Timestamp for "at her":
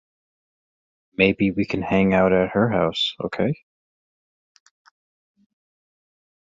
2.33-2.69